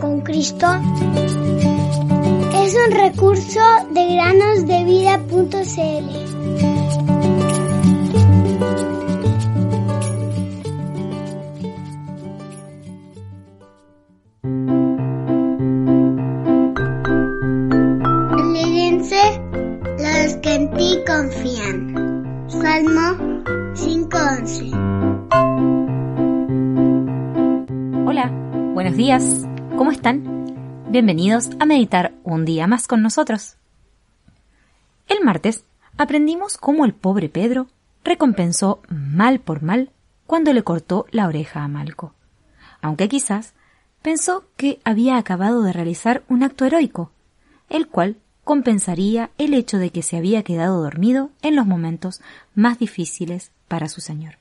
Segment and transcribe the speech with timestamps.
[0.00, 0.66] con Cristo
[2.54, 3.60] es un recurso
[3.92, 6.26] de granosdevida.cl.
[19.98, 22.46] los que en ti confían.
[22.48, 23.42] Salmo
[23.74, 24.72] 5:11
[28.06, 28.30] Hola,
[28.74, 29.45] buenos días,
[29.76, 30.86] ¿cómo están?
[30.88, 33.56] Bienvenidos a meditar un día más con nosotros.
[35.06, 35.64] El martes
[35.98, 37.66] aprendimos cómo el pobre Pedro
[38.02, 39.90] recompensó mal por mal
[40.26, 42.14] cuando le cortó la oreja a Malco,
[42.80, 43.52] aunque quizás
[44.00, 47.10] pensó que había acabado de realizar un acto heroico,
[47.68, 52.22] el cual compensaría el hecho de que se había quedado dormido en los momentos
[52.54, 54.38] más difíciles para su Señor.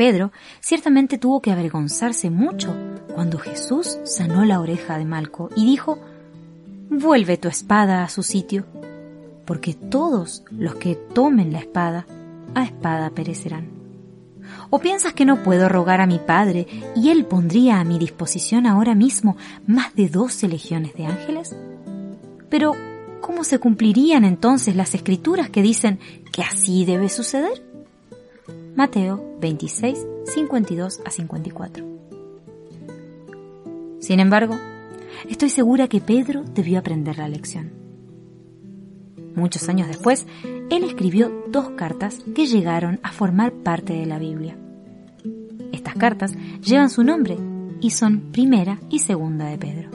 [0.00, 2.74] Pedro ciertamente tuvo que avergonzarse mucho
[3.14, 5.98] cuando Jesús sanó la oreja de Malco y dijo,
[6.88, 8.64] Vuelve tu espada a su sitio,
[9.44, 12.06] porque todos los que tomen la espada,
[12.54, 13.68] a espada perecerán.
[14.70, 18.66] ¿O piensas que no puedo rogar a mi Padre y Él pondría a mi disposición
[18.66, 21.54] ahora mismo más de doce legiones de ángeles?
[22.48, 22.72] Pero,
[23.20, 26.00] ¿cómo se cumplirían entonces las escrituras que dicen
[26.32, 27.69] que así debe suceder?
[28.76, 31.84] Mateo 26, 52 a 54.
[33.98, 34.56] Sin embargo,
[35.28, 37.72] estoy segura que Pedro debió aprender la lección.
[39.34, 40.26] Muchos años después,
[40.70, 44.56] él escribió dos cartas que llegaron a formar parte de la Biblia.
[45.72, 47.36] Estas cartas llevan su nombre
[47.80, 49.90] y son primera y segunda de Pedro.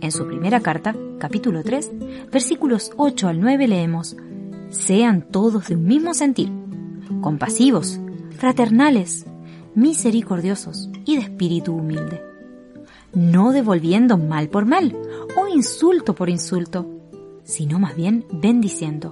[0.00, 1.90] En su primera carta, capítulo 3,
[2.30, 4.16] versículos 8 al 9 leemos,
[4.70, 6.50] Sean todos de un mismo sentir,
[7.26, 7.98] compasivos,
[8.38, 9.26] fraternales,
[9.74, 12.22] misericordiosos y de espíritu humilde,
[13.14, 14.96] no devolviendo mal por mal
[15.36, 16.88] o insulto por insulto,
[17.42, 19.10] sino más bien bendiciendo,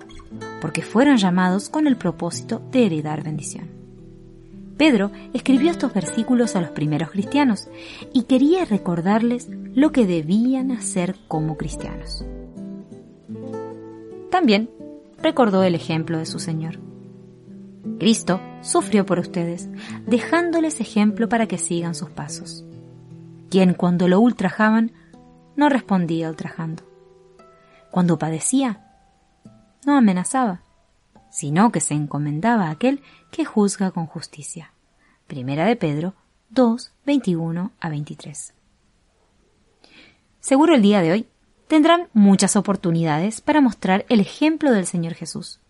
[0.60, 3.66] porque fueron llamados con el propósito de heredar bendición.
[4.76, 7.66] Pedro escribió estos versículos a los primeros cristianos
[8.12, 12.24] y quería recordarles lo que debían hacer como cristianos.
[14.30, 14.70] También
[15.20, 16.78] recordó el ejemplo de su Señor.
[17.98, 19.68] Cristo sufrió por ustedes,
[20.06, 22.64] dejándoles ejemplo para que sigan sus pasos.
[23.50, 24.92] Quien cuando lo ultrajaban,
[25.56, 26.82] no respondía ultrajando.
[27.90, 28.80] Cuando padecía,
[29.86, 30.62] no amenazaba,
[31.30, 34.72] sino que se encomendaba a aquel que juzga con justicia.
[35.26, 36.14] Primera de Pedro
[36.50, 38.54] 2, 21 a 23.
[40.40, 41.28] Seguro el día de hoy
[41.68, 45.60] tendrán muchas oportunidades para mostrar el ejemplo del Señor Jesús.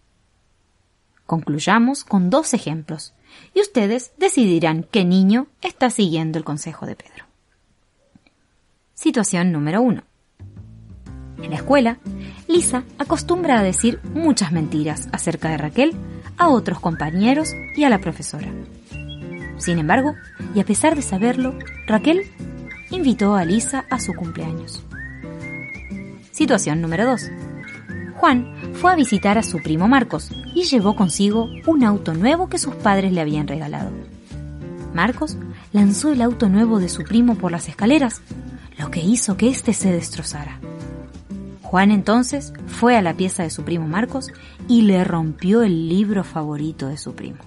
[1.27, 3.15] Concluyamos con dos ejemplos
[3.55, 7.25] y ustedes decidirán qué niño está siguiendo el consejo de Pedro.
[8.95, 10.03] Situación número 1.
[11.43, 11.99] En la escuela,
[12.49, 15.95] Lisa acostumbra a decir muchas mentiras acerca de Raquel
[16.39, 18.51] a otros compañeros y a la profesora.
[19.59, 20.15] Sin embargo,
[20.55, 22.23] y a pesar de saberlo, Raquel
[22.91, 24.83] invitó a Lisa a su cumpleaños.
[26.33, 27.31] Situación número 2.
[28.17, 32.59] Juan fue a visitar a su primo Marcos y llevó consigo un auto nuevo que
[32.59, 33.91] sus padres le habían regalado.
[34.95, 35.37] Marcos
[35.73, 38.23] lanzó el auto nuevo de su primo por las escaleras,
[38.79, 40.61] lo que hizo que éste se destrozara.
[41.63, 44.31] Juan entonces fue a la pieza de su primo Marcos
[44.69, 47.39] y le rompió el libro favorito de su primo.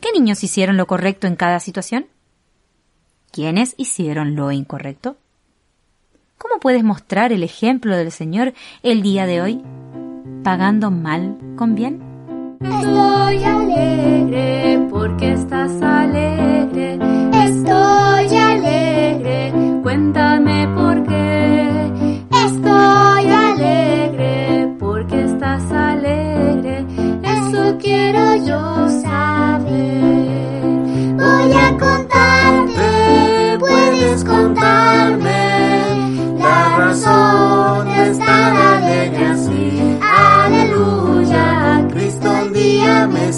[0.00, 2.06] ¿Qué niños hicieron lo correcto en cada situación?
[3.32, 5.16] ¿Quiénes hicieron lo incorrecto?
[6.64, 9.62] ¿Cómo puedes mostrar el ejemplo del Señor el día de hoy?
[10.42, 12.00] ¿Pagando mal con bien?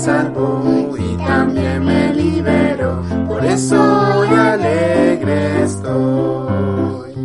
[0.08, 3.02] Y también me liberó.
[3.26, 7.16] Por eso hoy alegre estoy.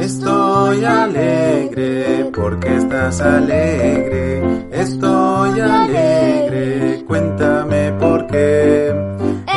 [0.00, 4.68] Estoy alegre porque estás alegre.
[4.70, 8.94] Estoy alegre, cuéntame por qué.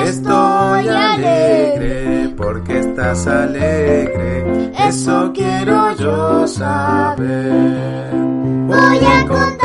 [0.07, 4.71] Estoy alegre porque estás alegre.
[4.87, 8.11] Eso quiero yo saber.
[8.69, 9.58] Voy a contarte,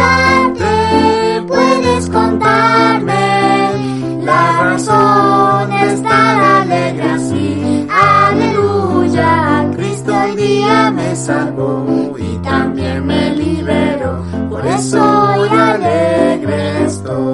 [11.24, 14.22] salvó y también me liberó.
[14.50, 14.98] Por eso
[15.38, 17.33] hoy alegre estoy.